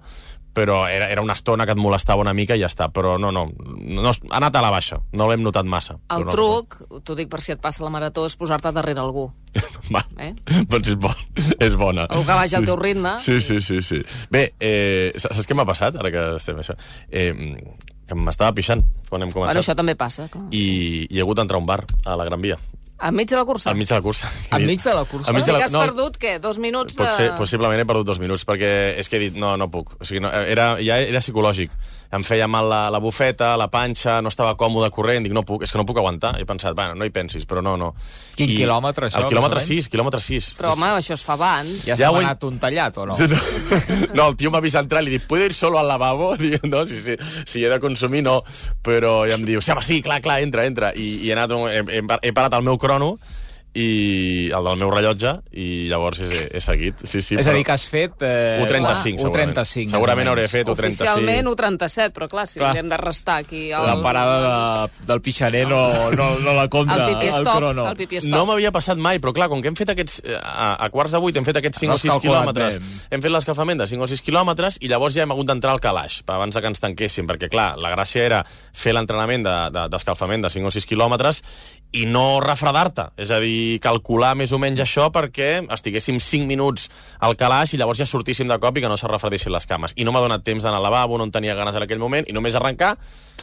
[0.60, 3.32] Però era, era una estona que et molestava una mica i ja està, però no,
[3.32, 3.46] no,
[3.80, 5.96] no ha anat a la baixa, no l'hem notat massa.
[6.12, 6.76] El no, truc,
[7.08, 9.30] t'ho dic per si et passa la marató, és posar-te darrere algú.
[9.96, 10.34] Va, Eh?
[10.70, 11.16] doncs és, bon,
[11.64, 12.04] és bona.
[12.12, 13.16] Algú que vagi al teu ritme.
[13.24, 13.80] Sí, sí, sí.
[13.86, 14.02] sí.
[14.34, 16.76] Bé, eh, saps què m'ha passat, ara que estem això?
[17.10, 17.32] Eh,
[18.10, 19.54] que m'estava pixant quan hem començat.
[19.54, 20.28] Bueno, això també passa.
[20.34, 20.48] clar.
[20.52, 22.58] I, I he hagut d'entrar a un bar, a la Gran Via,
[23.02, 23.70] Enmig de la cursa?
[23.70, 24.32] al mig de la cursa.
[24.52, 25.30] Enmig de la cursa?
[25.30, 25.66] Al mig de que la...
[25.66, 27.04] has No, perdut, què, dos minuts de...
[27.06, 29.96] Potser, possiblement he perdut dos minuts, perquè és que he dit, no, no puc.
[30.00, 31.72] O sigui, no, era, ja era psicològic.
[32.10, 35.62] Em feia mal la, la bufeta, la panxa, no estava còmode corrent, dic, no puc,
[35.64, 36.34] és que no puc aguantar.
[36.42, 37.92] He pensat, bueno, no hi pensis, però no, no.
[38.34, 39.86] Quin quilòmetre, això, El quilòmetre més o menys?
[39.86, 40.48] 6, quilòmetre 6.
[40.58, 41.84] Però, home, això es fa abans.
[41.86, 43.14] Ja, Ja s'ha anat un tallat, o no?
[43.14, 43.42] No,
[44.18, 46.32] no el tio m'ha vist entrar i li dic, ¿puedo ir solo al lavabo?
[46.42, 48.40] Dic, no, si, si, si he de consumir, no.
[48.82, 50.90] Però ja em diu, sí, home, sí, clar, clar, entra, entra.
[50.98, 53.14] I, i he, anat, he, he, he parat el meu crono
[53.80, 55.30] i el del meu rellotge
[55.62, 57.04] i llavors he, he seguit.
[57.06, 57.52] Sí, sí, és però...
[57.54, 58.16] a dir, que has fet...
[58.26, 59.52] Eh, U35, segurament.
[59.54, 60.88] U35, Segurament hauré fet U35.
[60.90, 62.72] Oficialment U37, però clar, si Clar.
[62.82, 63.68] hem de restar aquí...
[63.70, 63.86] El...
[63.86, 64.40] La parada
[64.90, 65.84] de, del pixaner no,
[66.18, 67.86] no, no la compta, El pipi el stop, crono.
[67.92, 68.34] el pipi stop.
[68.34, 70.18] No m'havia passat mai, però clar, com que hem fet aquests...
[70.26, 72.42] eh, A, a quarts de vuit hem fet aquests 5 No o has 6 calculat
[72.42, 72.82] quilòmetres.
[72.82, 72.98] bé.
[73.16, 75.84] Hem fet l'escalfament de 5 o 6 quilòmetres i llavors ja hem hagut d'entrar al
[75.86, 78.42] calaix, per abans de que ens tanquéssim, perquè clar, la gràcia era
[78.74, 81.44] fer l'entrenament d'escalfament de, de, de 5 o 6 quilòmetres
[81.92, 86.90] i no refredar-te, és a dir, calcular més o menys això perquè estiguéssim 5 minuts
[87.26, 89.96] al calaix i llavors ja sortíssim de cop i que no se refredessin les cames.
[89.98, 92.28] I no m'ha donat temps d'anar al lavabo, no en tenia ganes en aquell moment,
[92.30, 92.96] i només arrencar,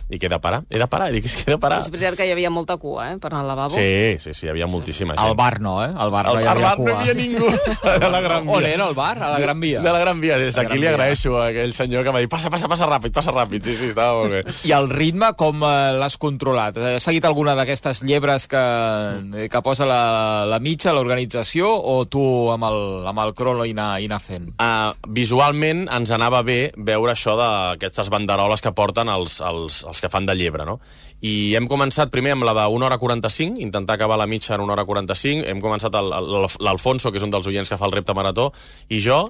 [0.09, 1.81] i que he de parar, he de parar, i dic, és que he de parar.
[1.83, 3.75] És veritat que hi havia molta cua, eh, per anar al lavabo.
[3.75, 5.27] Sí, sí, sí, hi havia moltíssima gent.
[5.27, 5.91] Al bar no, eh?
[5.91, 6.93] Al bar no Al, hi al havia bar no cua.
[6.93, 7.51] hi havia ningú
[8.05, 8.55] de la Gran Via.
[8.61, 9.17] On era el bar?
[9.19, 9.81] A la Gran Via?
[9.83, 10.39] De la Gran Via.
[10.39, 13.35] Des d'aquí li agraeixo a aquell senyor que m'ha dit passa, passa, passa ràpid, passa
[13.35, 13.65] ràpid.
[13.67, 14.45] Sí, sí, estava molt bé.
[14.71, 16.79] I el ritme, com eh, l'has controlat?
[16.95, 22.23] Has seguit alguna d'aquestes llebres que, eh, que posa la, la mitja, l'organització, o tu
[22.53, 24.53] amb el, amb el crono i anar, i anar fent?
[24.61, 30.13] Uh, visualment ens anava bé veure això d'aquestes banderoles que porten els, els, els que
[30.13, 30.77] fan de llebre, no?
[31.25, 34.67] I hem començat primer amb la de 1 hora 45, intentar acabar la mitja en
[34.67, 35.47] 1 hora 45.
[35.49, 38.51] Hem començat l'Alfonso, que és un dels oients que fa el repte marató,
[38.93, 39.23] i jo.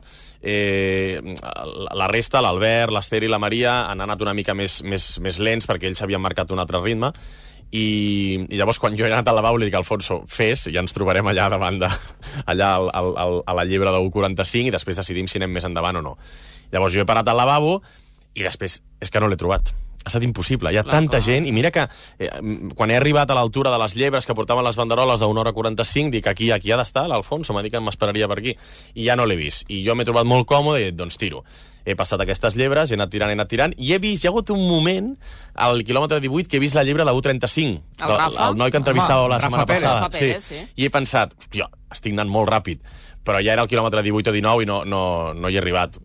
[0.43, 5.39] Eh, la resta, l'Albert, l'Ester i la Maria, han anat una mica més, més, més
[5.39, 7.13] lents perquè ells havien marcat un altre ritme.
[7.75, 7.87] I,
[8.47, 11.27] i llavors quan jo he anat al lavabo li dic Alfonso, fes, ja ens trobarem
[11.27, 11.91] allà davant de,
[12.53, 15.67] allà al, al, al, a la llibre de 1.45 i després decidim si anem més
[15.67, 16.15] endavant o no.
[16.73, 17.81] Llavors jo he parat al lavabo
[18.37, 19.75] i després és que no l'he trobat.
[20.07, 20.71] Ha estat impossible.
[20.71, 21.25] Hi ha Clar, tanta clar.
[21.27, 21.83] gent, i mira que
[22.23, 22.31] eh,
[22.79, 26.13] quan he arribat a l'altura de les llebres que portaven les banderoles d'una hora 45,
[26.15, 28.55] dic, aquí, aquí ha d'estar l'Alfonso, m'ha dit que m'esperaria per aquí.
[28.95, 29.67] I ja no l'he vist.
[29.69, 31.43] I jo m'he trobat molt còmode i he dit, doncs tiro.
[31.87, 34.33] He passat aquestes llebres, he anat tirant, he anat tirant, i he vist, hi ha
[34.33, 35.13] hagut un moment,
[35.55, 37.83] al quilòmetre 18, que he vist la llebre de U35.
[38.03, 38.49] El Rafa?
[38.49, 39.83] El noi que entrevistava Home, la Rafa setmana Pérez.
[39.83, 40.01] passada.
[40.07, 40.63] Rafa Pérez, sí.
[40.83, 42.83] I he pensat, hòstia, estic anant molt ràpid,
[43.27, 45.03] però ja era el quilòmetre 18 o 19 i no, no,
[45.35, 45.99] no hi he arribat.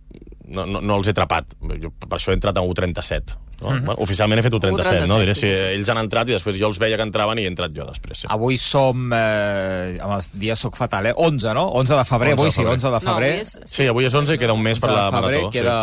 [0.51, 1.53] No, no, no els he atrapat.
[1.81, 3.37] Jo, per això he entrat a U37.
[3.61, 3.69] No?
[3.71, 3.85] Mhm.
[3.85, 5.17] bueno, oficialment he fet U37, no?
[5.17, 5.63] U37, Diré sí, si sí, sí.
[5.75, 8.23] ells han entrat i després jo els veia que entraven i he entrat jo després.
[8.23, 8.27] Sí.
[8.29, 9.11] Avui som...
[9.13, 11.13] Eh, amb els dies soc fatal, eh?
[11.15, 11.67] 11, no?
[11.77, 12.73] 11 de febrer, 11 de avui sí, febrer.
[12.73, 13.31] 11 de No, febrer.
[13.31, 13.51] avui és...
[13.65, 15.51] Sí, avui és 11 i queda un mes per 11 la de febrer, marató.
[15.51, 15.77] queda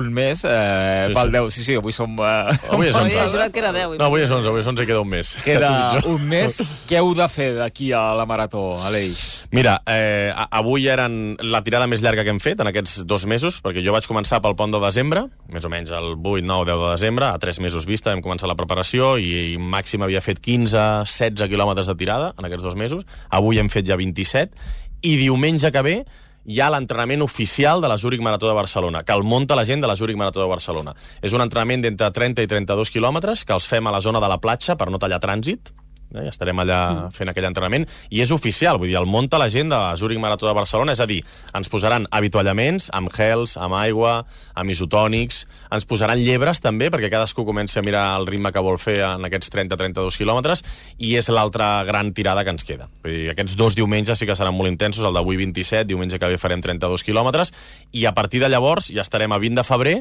[0.00, 1.32] un mes eh, Sí, pel sí.
[1.38, 1.50] 10.
[1.56, 2.16] Sí, sí, avui som...
[2.20, 2.68] Eh, Sí.
[2.72, 3.18] Avui és Avui 11.
[3.24, 3.96] he jurat que era 10.
[3.98, 5.32] No, avui és 11, avui és 11 i queda un mes.
[5.44, 5.72] Queda
[6.12, 6.58] un mes.
[6.88, 9.46] Què heu de fer d'aquí a la marató, Aleix?
[9.52, 13.26] Mira, eh, a- avui eren la tirada més llarga que hem fet en aquests dos
[13.26, 16.66] mesos, perquè jo vaig començar pel pont de desembre, més o menys el 8, 9,
[16.70, 20.40] 10 de desembre, a tres mesos vista vam començar la preparació i, màxim havia fet
[20.42, 23.06] 15, 16 quilòmetres de tirada en aquests dos mesos.
[23.30, 24.58] Avui hem fet ja 27
[25.02, 25.96] i diumenge que ve
[26.42, 29.82] hi ha l'entrenament oficial de la Zúrich Marató de Barcelona, que el munta la gent
[29.82, 30.94] de la Zúrich Marató de Barcelona.
[31.22, 34.30] És un entrenament d'entre 30 i 32 quilòmetres que els fem a la zona de
[34.30, 35.70] la platja per no tallar trànsit,
[36.14, 36.28] eh?
[36.30, 36.80] estarem allà
[37.14, 40.20] fent aquell entrenament, i és oficial, vull dir, el munta la gent de la Zúrich
[40.22, 41.20] Marató de Barcelona, és a dir,
[41.56, 44.14] ens posaran avituallaments amb gels, amb aigua,
[44.58, 48.80] amb isotònics, ens posaran llebres també, perquè cadascú comenci a mirar el ritme que vol
[48.82, 50.64] fer en aquests 30-32 quilòmetres,
[50.98, 52.88] i és l'altra gran tirada que ens queda.
[53.04, 56.30] Vull dir, aquests dos diumenges sí que seran molt intensos, el d'avui 27, diumenge que
[56.32, 57.54] ve farem 32 quilòmetres,
[57.92, 59.96] i a partir de llavors ja estarem a 20 de febrer,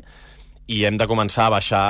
[0.71, 1.85] i hem de començar a baixar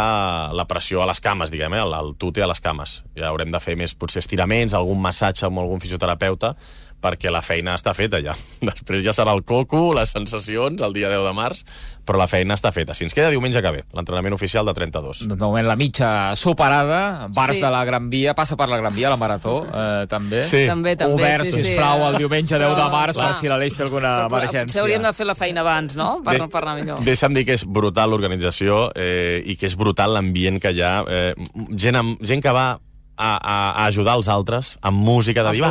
[0.58, 1.84] la pressió a les cames, diguem, eh?
[1.86, 3.02] el, el tute a les cames.
[3.18, 6.56] Ja haurem de fer més, potser, estiraments, algun massatge amb algun fisioterapeuta,
[7.02, 8.36] perquè la feina està feta ja.
[8.62, 11.64] Després ja serà el coco, les sensacions, el dia 10 de març,
[12.06, 12.94] però la feina està feta.
[12.98, 15.24] Si ens queda diumenge que ve, l'entrenament oficial de 32.
[15.28, 17.62] Doncs de moment la mitja superada, bars Sí.
[17.62, 20.44] de la Gran Via, passa per la Gran Via, la Marató, eh, també.
[20.44, 20.66] Sí.
[20.68, 21.62] També, també, Obert, sí, sí.
[21.68, 23.28] sisplau, el diumenge 10 de març, clar.
[23.32, 24.82] per si l'Aleix té alguna Però, potser emergència.
[24.82, 26.22] hauríem de fer la feina abans, no?
[26.26, 27.04] Per, De- per anar millor.
[27.06, 31.04] Deixa'm dir que és brutal l'organització eh, i que és brutal l'ambient que hi ha.
[31.08, 31.34] Eh,
[31.78, 32.80] gent, amb, gent que va
[33.22, 35.62] a, a, a ajudar els altres amb música, de dir,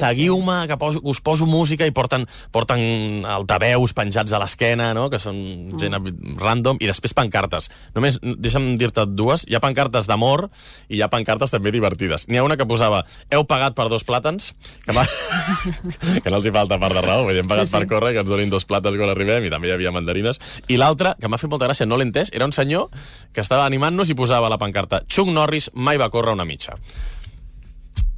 [0.00, 2.80] seguiu-me, que poso, us poso música i porten, porten
[3.28, 5.10] altaveus penjats a l'esquena, no?
[5.12, 5.36] que són
[5.80, 6.38] gent Mm.
[6.40, 7.68] random, i després pancartes.
[7.94, 10.48] Només, deixa'm dir-te dues, hi ha pancartes d'amor
[10.88, 12.24] i hi ha pancartes també divertides.
[12.28, 14.52] N'hi ha una que posava, heu pagat per dos plàtans,
[14.84, 14.96] que,
[16.24, 17.78] que no els hi falta part de raó, hem pagat Sí, sí, sí.
[17.84, 20.40] per córrer, que ens donin dos plàtans quan arribem, i també hi havia mandarines.
[20.72, 22.88] I l'altra, que m'ha fet molta gràcia, no l'he entès, era un senyor
[23.34, 26.74] que estava animant-nos i posava la pancarta Chuck Norris mai va córrer una mitja.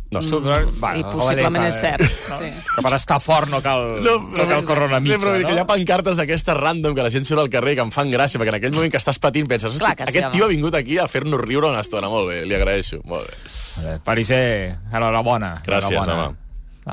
[0.08, 0.78] No, Mm.
[0.80, 2.00] Va, I possiblement és cert.
[2.30, 2.36] No?
[2.38, 2.50] Sí.
[2.76, 5.48] Que per estar fort no cal, no, no cal córrer una mitja, però no?
[5.48, 7.90] que hi ha pancartes d'aquestes random que la gent surt al carrer i que em
[7.90, 10.28] fan gràcia, perquè en aquell moment que estàs patint penses, Clar "Hosti, que sí, aquest
[10.30, 12.08] home." tio ha vingut aquí a fer-nos riure una estona.
[12.08, 13.00] Molt bé, li agraeixo.
[13.04, 13.98] Molt bé.
[14.04, 15.54] Pariser, enhorabona.
[15.66, 16.28] Gràcies, enhorabona.
[16.28, 16.36] home.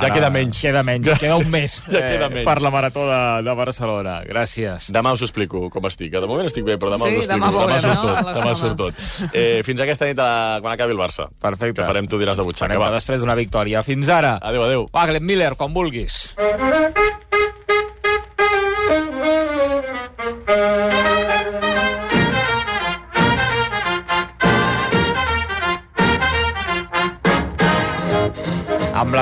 [0.02, 0.58] Ja queda menys.
[0.62, 1.20] Queda menys, Gràcies.
[1.22, 2.46] queda un mes Ja queda menys.
[2.48, 4.16] per la Marató de, de Barcelona.
[4.26, 4.88] Gràcies.
[4.96, 6.12] Demà us explico com estic.
[6.16, 7.38] De moment estic bé, però demà Sí, us ho explico.
[7.38, 8.02] demà veurem, surt no?
[8.02, 8.34] tot.
[8.40, 9.34] Demà surt tot.
[9.34, 11.28] Eh, fins aquesta nit, a, quan acabi el Barça.
[11.40, 11.82] Perfecte.
[11.82, 12.74] Que farem, tu diràs, de butxaca.
[12.74, 12.92] Farem Va.
[12.96, 13.84] després d'una victòria.
[13.84, 14.40] Fins ara.
[14.42, 14.88] Adéu, adéu.
[14.96, 16.34] Va, Glenn Miller, quan vulguis.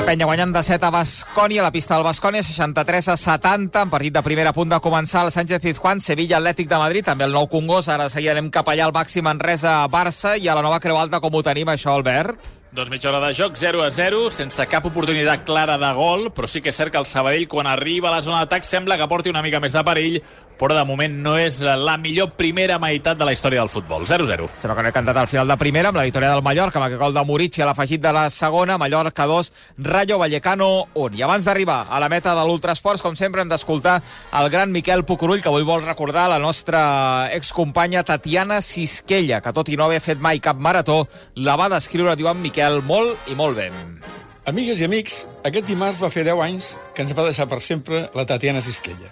[0.02, 3.82] La penya guanyant de 7 a Bascònia, a la pista del Bascònia, 63 a 70,
[3.86, 7.28] en partit de primera punt de començar el Sánchez Pizjuán, Sevilla Atlètic de Madrid, també
[7.28, 10.80] el nou Congost, ara anem cap allà al màxim Manresa Barça i a la nova
[10.80, 12.61] Creu Alta com ho tenim això, Albert?
[12.72, 16.48] Doncs mitja hora de joc, 0 a 0, sense cap oportunitat clara de gol, però
[16.48, 19.08] sí que és cert que el Sabadell, quan arriba a la zona d'atac, sembla que
[19.10, 20.16] porti una mica més de perill,
[20.56, 24.06] però de moment no és la millor primera meitat de la història del futbol.
[24.06, 24.46] 0-0.
[24.62, 26.86] Sembla que no he cantat al final de primera amb la victòria del Mallorca, amb
[26.86, 29.52] aquest gol de Moritz a l'afegit de la segona, Mallorca 2,
[29.84, 31.18] Rayo Vallecano 1.
[31.18, 33.98] I abans d'arribar a la meta de l'Ultrasports, com sempre, hem d'escoltar
[34.40, 39.68] el gran Miquel Pucurull, que avui vol recordar la nostra excompanya Tatiana Sisquella, que tot
[39.68, 41.02] i no haver fet mai cap marató,
[41.34, 43.64] la va descriure, diu en Miquel, molt i molt bé.
[44.46, 48.04] Amigues i amics, aquest dimarts va fer 10 anys que ens va deixar per sempre
[48.14, 49.10] la Tatiana Sisquella.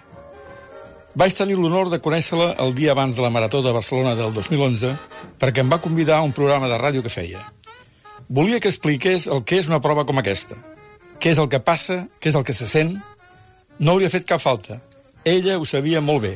[1.19, 4.93] Vaig tenir l'honor de conèixer-la el dia abans de la Marató de Barcelona del 2011
[5.41, 7.43] perquè em va convidar a un programa de ràdio que feia.
[8.29, 10.55] Volia que expliqués el que és una prova com aquesta.
[11.19, 12.95] Què és el que passa, què és el que se sent.
[13.83, 14.79] No hauria fet cap falta.
[15.27, 16.35] Ella ho sabia molt bé.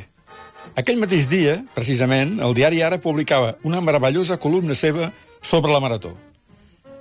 [0.76, 6.18] Aquell mateix dia, precisament, el diari Ara publicava una meravellosa columna seva sobre la Marató.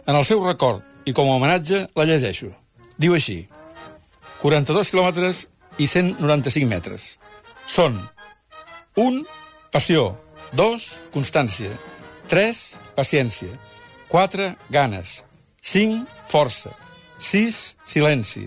[0.06, 2.50] En el seu record i com a homenatge la llegeixo.
[3.00, 3.44] Diu així.
[4.42, 5.46] 42 quilòmetres
[5.80, 7.14] i 195 metres.
[7.66, 7.96] Són
[9.00, 9.22] 1.
[9.72, 10.10] Passió
[10.52, 10.88] 2.
[11.14, 11.72] Constància
[12.28, 12.60] 3.
[12.94, 13.48] Paciència.
[14.12, 14.50] 4.
[14.70, 15.22] Ganes.
[15.62, 16.04] 5.
[16.28, 16.74] Força.
[17.18, 17.76] 6.
[17.86, 18.44] Silenci.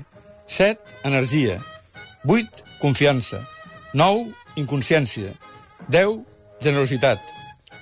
[0.47, 0.77] 7.
[1.03, 1.57] Energia.
[2.25, 2.63] 8.
[2.79, 3.41] Confiança.
[3.93, 4.29] 9.
[4.55, 5.33] Inconsciència.
[5.89, 6.21] 10.
[6.61, 7.19] Generositat.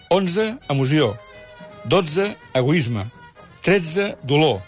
[0.10, 0.58] 11.
[0.70, 1.18] Emoció.
[1.86, 2.36] 12.
[2.54, 3.06] Egoisme.
[3.66, 4.18] 13.
[4.22, 4.62] Dolor.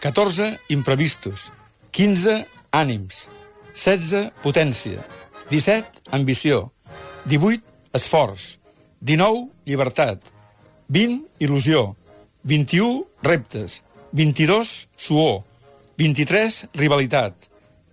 [0.00, 0.58] 14.
[0.68, 1.52] Imprevistos.
[1.90, 2.46] 15.
[2.72, 3.28] Ànims.
[3.74, 4.32] 16.
[4.40, 5.04] Potència.
[5.50, 6.00] 17.
[6.10, 6.72] Ambició.
[7.26, 7.60] 18.
[7.92, 8.56] Esforç.
[9.04, 9.50] 19.
[9.66, 10.24] Llibertat.
[10.88, 11.28] 20.
[11.38, 11.94] Il·lusió.
[12.48, 13.04] 21.
[13.20, 13.82] Reptes.
[14.12, 14.88] 22.
[14.96, 15.44] Suor.
[15.98, 16.66] 23.
[16.72, 17.34] Rivalitat.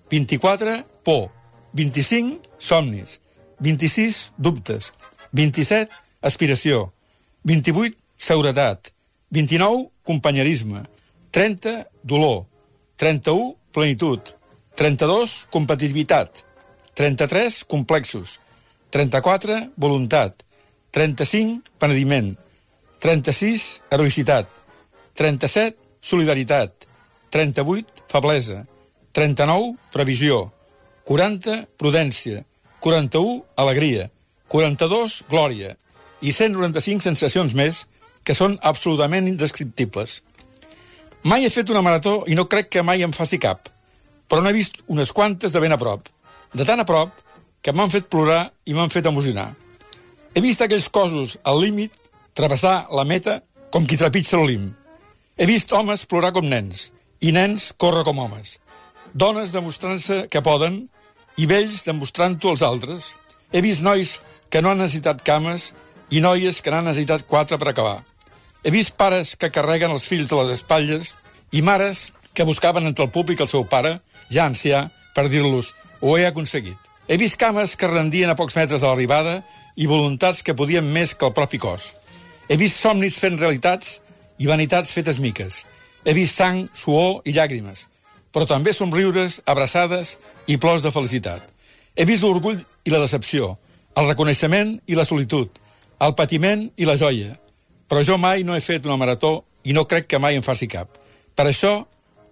[0.09, 0.85] 24.
[1.03, 1.29] Por.
[1.73, 2.39] 25.
[2.57, 3.19] Somnis.
[3.59, 4.31] 26.
[4.37, 4.93] Dubtes.
[5.33, 5.91] 27.
[6.21, 6.93] Aspiració.
[7.43, 7.99] 28.
[8.17, 8.95] Seguretat.
[9.29, 9.91] 29.
[10.03, 10.83] Companyerisme.
[11.31, 11.87] 30.
[12.01, 12.45] Dolor.
[12.95, 13.55] 31.
[13.71, 14.19] Plenitud.
[14.75, 15.47] 32.
[15.49, 16.43] Competitivitat.
[16.93, 17.63] 33.
[17.63, 18.39] Complexos.
[18.89, 19.69] 34.
[19.75, 20.43] Voluntat.
[20.91, 21.61] 35.
[21.77, 22.37] Penediment.
[22.99, 23.81] 36.
[23.89, 24.47] Heroïcitat.
[25.15, 25.75] 37.
[26.01, 26.87] Solidaritat.
[27.29, 27.85] 38.
[28.07, 28.65] Feblesa.
[29.11, 29.75] 39.
[29.91, 30.53] Previsió.
[31.03, 31.67] 40.
[31.77, 32.45] Prudència.
[32.79, 33.43] 41.
[33.55, 34.09] Alegria.
[34.47, 35.23] 42.
[35.29, 35.75] Glòria.
[36.21, 37.85] I 195 sensacions més
[38.27, 40.19] que són absolutament indescriptibles.
[41.23, 43.69] Mai he fet una marató i no crec que mai em faci cap,
[44.27, 46.03] però n'he vist unes quantes de ben a prop.
[46.51, 47.15] De tan a prop
[47.63, 49.53] que m'han fet plorar i m'han fet emocionar.
[50.35, 51.95] He vist aquells cossos al límit
[52.37, 53.39] travessar la meta
[53.71, 54.69] com qui trepitja l'Olim.
[55.37, 56.89] He vist homes plorar com nens
[57.23, 58.57] i nens córrer com homes.
[59.13, 60.83] Dones demostrant-se que poden
[61.39, 63.15] i vells demostrant-ho als altres.
[63.51, 64.17] He vist nois
[64.51, 65.71] que no han necessitat cames
[66.11, 67.97] i noies que n'han necessitat quatre per acabar.
[68.67, 71.13] He vist pares que carreguen els fills a les espatlles
[71.55, 73.93] i mares que buscaven entre el públic el seu pare,
[74.27, 74.81] ja ancià,
[75.15, 75.69] per dir-los
[76.01, 76.75] ho he aconseguit.
[77.07, 79.37] He vist cames que rendien a pocs metres de l'arribada
[79.79, 81.93] i voluntats que podien més que el propi cos.
[82.51, 84.01] He vist somnis fent realitats
[84.35, 85.63] i vanitats fetes miques.
[86.03, 87.87] He vist sang, suor i llàgrimes,
[88.35, 91.47] però també somriures, abraçades i plors de felicitat.
[91.95, 93.53] He vist l'orgull i la decepció,
[93.95, 95.47] el reconeixement i la solitud,
[96.03, 97.37] el patiment i la joia.
[97.87, 100.67] Però jo mai no he fet una marató i no crec que mai en faci
[100.67, 100.89] cap.
[101.35, 101.85] Per això,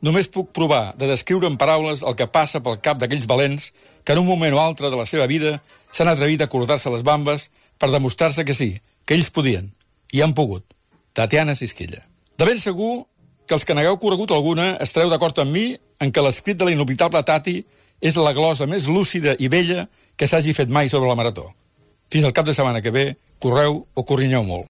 [0.06, 3.72] només puc provar de descriure en paraules el que passa pel cap d'aquells valents
[4.04, 5.60] que en un moment o altre de la seva vida
[5.92, 9.72] s'han atrevit a cordar-se les bambes per demostrar-se que sí, que ells podien,
[10.12, 10.66] i han pogut.
[11.14, 12.04] Tatiana Sisquella.
[12.38, 13.06] De ben segur
[13.48, 15.68] que els que n'hagueu corregut alguna estareu d'acord amb mi
[16.02, 17.62] en que l'escrit de la inobitable Tati
[18.02, 19.88] és la glosa més lúcida i vella
[20.18, 21.48] que s'hagi fet mai sobre la marató.
[22.12, 23.06] Fins al cap de setmana que ve,
[23.40, 24.64] correu o corrinyeu molt.